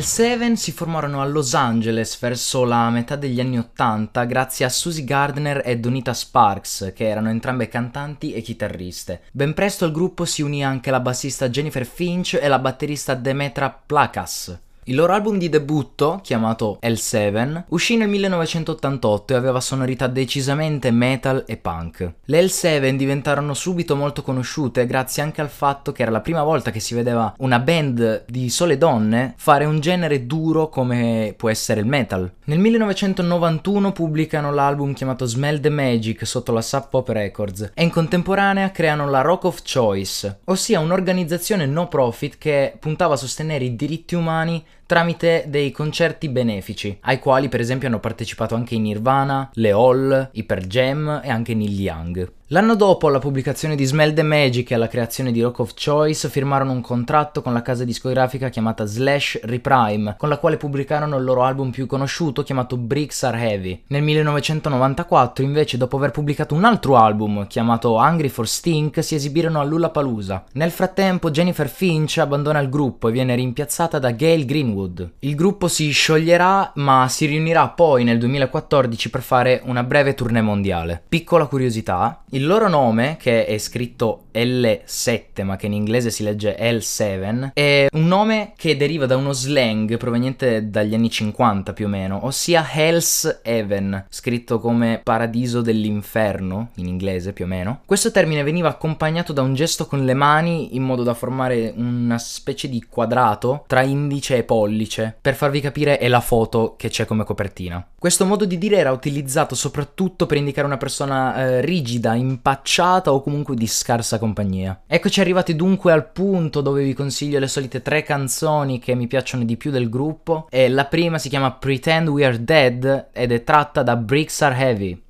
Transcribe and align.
L7 0.00 0.54
si 0.54 0.72
formarono 0.72 1.20
a 1.20 1.26
Los 1.26 1.52
Angeles 1.52 2.18
verso 2.18 2.64
la 2.64 2.88
metà 2.88 3.16
degli 3.16 3.38
anni 3.38 3.58
80 3.58 4.24
grazie 4.24 4.64
a 4.64 4.70
Susie 4.70 5.04
Gardner 5.04 5.60
e 5.62 5.78
Donita 5.78 6.14
Sparks, 6.14 6.92
che 6.94 7.06
erano 7.06 7.28
entrambe 7.28 7.68
cantanti 7.68 8.32
e 8.32 8.40
chitarriste. 8.40 9.20
Ben 9.30 9.52
presto 9.52 9.84
al 9.84 9.92
gruppo 9.92 10.24
si 10.24 10.40
unì 10.40 10.64
anche 10.64 10.90
la 10.90 11.00
bassista 11.00 11.50
Jennifer 11.50 11.84
Finch 11.84 12.38
e 12.40 12.48
la 12.48 12.58
batterista 12.58 13.12
Demetra 13.12 13.68
Placas. 13.70 14.58
Il 14.90 14.96
loro 14.96 15.12
album 15.12 15.38
di 15.38 15.48
debutto, 15.48 16.18
chiamato 16.20 16.80
L7, 16.82 17.66
uscì 17.68 17.96
nel 17.96 18.08
1988 18.08 19.32
e 19.32 19.36
aveva 19.36 19.60
sonorità 19.60 20.08
decisamente 20.08 20.90
metal 20.90 21.44
e 21.46 21.58
punk. 21.58 22.14
Le 22.24 22.42
L7 22.42 22.96
diventarono 22.96 23.54
subito 23.54 23.94
molto 23.94 24.22
conosciute 24.22 24.86
grazie 24.86 25.22
anche 25.22 25.42
al 25.42 25.48
fatto 25.48 25.92
che 25.92 26.02
era 26.02 26.10
la 26.10 26.20
prima 26.20 26.42
volta 26.42 26.72
che 26.72 26.80
si 26.80 26.96
vedeva 26.96 27.32
una 27.38 27.60
band 27.60 28.24
di 28.26 28.50
sole 28.50 28.78
donne 28.78 29.34
fare 29.36 29.64
un 29.64 29.78
genere 29.78 30.26
duro 30.26 30.68
come 30.68 31.34
può 31.36 31.48
essere 31.48 31.78
il 31.78 31.86
metal. 31.86 32.28
Nel 32.46 32.58
1991 32.58 33.92
pubblicano 33.92 34.52
l'album 34.52 34.92
chiamato 34.92 35.24
Smell 35.24 35.60
the 35.60 35.70
Magic 35.70 36.26
sotto 36.26 36.50
la 36.50 36.62
Sub 36.62 36.88
Pop 36.90 37.08
Records 37.10 37.70
e 37.74 37.84
in 37.84 37.90
contemporanea 37.90 38.72
creano 38.72 39.08
la 39.08 39.20
Rock 39.20 39.44
of 39.44 39.62
Choice, 39.62 40.40
ossia 40.46 40.80
un'organizzazione 40.80 41.64
no 41.66 41.86
profit 41.86 42.38
che 42.38 42.76
puntava 42.76 43.14
a 43.14 43.18
sostenere 43.18 43.64
i 43.64 43.76
diritti 43.76 44.16
umani 44.16 44.64
tramite 44.90 45.44
dei 45.46 45.70
concerti 45.70 46.28
benefici, 46.28 46.98
ai 47.02 47.20
quali 47.20 47.48
per 47.48 47.60
esempio 47.60 47.86
hanno 47.86 48.00
partecipato 48.00 48.56
anche 48.56 48.74
i 48.74 48.80
Nirvana, 48.80 49.48
le 49.52 49.70
Hall, 49.70 50.30
i 50.32 50.42
Per 50.42 50.66
Jam 50.66 51.20
e 51.22 51.30
anche 51.30 51.54
Neil 51.54 51.78
Young. 51.78 52.32
L'anno 52.52 52.74
dopo 52.74 53.08
la 53.10 53.20
pubblicazione 53.20 53.76
di 53.76 53.84
Smell 53.84 54.12
the 54.12 54.24
Magic 54.24 54.72
e 54.72 54.76
la 54.76 54.88
creazione 54.88 55.30
di 55.30 55.40
Rock 55.40 55.60
of 55.60 55.74
Choice 55.80 56.28
firmarono 56.28 56.72
un 56.72 56.80
contratto 56.80 57.42
con 57.42 57.52
la 57.52 57.62
casa 57.62 57.84
discografica 57.84 58.48
chiamata 58.48 58.86
Slash 58.86 59.38
Reprime, 59.44 60.16
con 60.18 60.28
la 60.28 60.36
quale 60.36 60.56
pubblicarono 60.56 61.16
il 61.16 61.22
loro 61.22 61.44
album 61.44 61.70
più 61.70 61.86
conosciuto 61.86 62.42
chiamato 62.42 62.76
Bricks 62.76 63.22
Are 63.22 63.38
Heavy. 63.38 63.84
Nel 63.86 64.02
1994 64.02 65.44
invece 65.44 65.76
dopo 65.76 65.96
aver 65.96 66.10
pubblicato 66.10 66.56
un 66.56 66.64
altro 66.64 66.96
album 66.96 67.46
chiamato 67.46 67.94
Hungry 67.94 68.26
for 68.26 68.48
Stink 68.48 69.00
si 69.04 69.14
esibirono 69.14 69.60
a 69.60 69.62
Lollapalooza. 69.62 70.46
Nel 70.54 70.72
frattempo 70.72 71.30
Jennifer 71.30 71.68
Finch 71.68 72.18
abbandona 72.18 72.58
il 72.58 72.68
gruppo 72.68 73.06
e 73.06 73.12
viene 73.12 73.36
rimpiazzata 73.36 74.00
da 74.00 74.10
Gail 74.10 74.44
Greenwood. 74.44 75.12
Il 75.20 75.36
gruppo 75.36 75.68
si 75.68 75.88
scioglierà 75.92 76.72
ma 76.74 77.06
si 77.08 77.26
riunirà 77.26 77.68
poi 77.68 78.02
nel 78.02 78.18
2014 78.18 79.08
per 79.08 79.22
fare 79.22 79.62
una 79.66 79.84
breve 79.84 80.14
tournée 80.14 80.42
mondiale. 80.42 81.00
Piccola 81.08 81.46
curiosità, 81.46 82.24
il 82.39 82.39
loro 82.44 82.68
nome, 82.68 83.16
che 83.18 83.46
è 83.46 83.58
scritto 83.58 84.26
L7 84.32 85.44
ma 85.44 85.56
che 85.56 85.66
in 85.66 85.72
inglese 85.72 86.10
si 86.10 86.22
legge 86.22 86.56
L7, 86.58 87.50
è 87.54 87.88
un 87.92 88.06
nome 88.06 88.52
che 88.56 88.76
deriva 88.76 89.06
da 89.06 89.16
uno 89.16 89.32
slang 89.32 89.96
proveniente 89.96 90.70
dagli 90.70 90.94
anni 90.94 91.10
50 91.10 91.72
più 91.72 91.86
o 91.86 91.88
meno, 91.88 92.24
ossia 92.24 92.66
Hell's 92.72 93.40
Heaven, 93.42 94.06
scritto 94.08 94.58
come 94.60 95.00
paradiso 95.02 95.60
dell'inferno 95.60 96.70
in 96.76 96.86
inglese 96.86 97.32
più 97.32 97.44
o 97.44 97.48
meno. 97.48 97.80
Questo 97.84 98.10
termine 98.10 98.42
veniva 98.42 98.68
accompagnato 98.68 99.32
da 99.32 99.42
un 99.42 99.54
gesto 99.54 99.86
con 99.86 100.04
le 100.04 100.14
mani 100.14 100.74
in 100.76 100.82
modo 100.82 101.02
da 101.02 101.14
formare 101.14 101.72
una 101.76 102.18
specie 102.18 102.68
di 102.68 102.84
quadrato 102.88 103.64
tra 103.66 103.82
indice 103.82 104.36
e 104.36 104.44
pollice, 104.44 105.16
per 105.20 105.34
farvi 105.34 105.60
capire 105.60 105.98
è 105.98 106.08
la 106.08 106.20
foto 106.20 106.74
che 106.76 106.88
c'è 106.88 107.04
come 107.04 107.24
copertina. 107.24 107.84
Questo 107.98 108.24
modo 108.24 108.44
di 108.44 108.56
dire 108.56 108.76
era 108.76 108.92
utilizzato 108.92 109.54
soprattutto 109.54 110.26
per 110.26 110.38
indicare 110.38 110.66
una 110.66 110.78
persona 110.78 111.34
eh, 111.36 111.60
rigida, 111.60 112.14
impacciata 112.14 113.12
o 113.12 113.22
comunque 113.22 113.54
di 113.54 113.66
scarsa 113.66 114.18
compagnia. 114.20 114.82
Eccoci 114.86 115.20
arrivati 115.20 115.56
dunque 115.56 115.90
al 115.90 116.08
punto 116.12 116.60
dove 116.60 116.84
vi 116.84 116.94
consiglio 116.94 117.40
le 117.40 117.48
solite 117.48 117.82
tre 117.82 118.04
canzoni 118.04 118.78
che 118.78 118.94
mi 118.94 119.08
piacciono 119.08 119.42
di 119.42 119.56
più 119.56 119.72
del 119.72 119.88
gruppo 119.88 120.46
e 120.48 120.68
la 120.68 120.84
prima 120.84 121.18
si 121.18 121.28
chiama 121.28 121.50
Pretend 121.50 122.08
We 122.08 122.24
Are 122.24 122.44
Dead 122.44 123.08
ed 123.12 123.32
è 123.32 123.42
tratta 123.42 123.82
da 123.82 123.96
Bricks 123.96 124.40
Are 124.42 124.54
Heavy. 124.54 125.02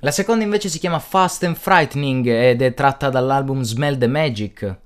La 0.00 0.12
seconda 0.12 0.44
invece 0.44 0.68
si 0.68 0.78
chiama 0.78 1.00
Fast 1.00 1.42
and 1.42 1.56
Frightening 1.56 2.26
ed 2.28 2.62
è 2.62 2.74
tratta 2.74 3.08
dall'album 3.08 3.62
Smell 3.62 3.98
the 3.98 4.06
Magic. 4.06 4.85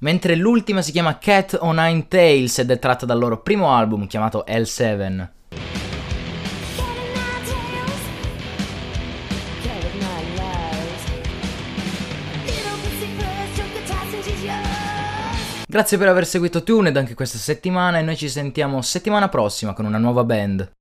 Mentre 0.00 0.34
l'ultima 0.36 0.82
si 0.82 0.92
chiama 0.92 1.18
Cat 1.18 1.56
o 1.60 1.72
Nine 1.72 2.06
Tails 2.08 2.58
ed 2.58 2.70
è 2.70 2.78
tratta 2.78 3.06
dal 3.06 3.18
loro 3.18 3.40
primo 3.40 3.74
album 3.74 4.06
chiamato 4.06 4.44
L7. 4.46 5.28
Grazie 15.66 15.98
per 15.98 16.08
aver 16.08 16.26
seguito 16.26 16.64
Tuned 16.64 16.96
anche 16.96 17.14
questa 17.14 17.38
settimana 17.38 18.00
e 18.00 18.02
noi 18.02 18.16
ci 18.16 18.28
sentiamo 18.28 18.82
settimana 18.82 19.28
prossima 19.28 19.72
con 19.72 19.84
una 19.84 19.98
nuova 19.98 20.24
band. 20.24 20.79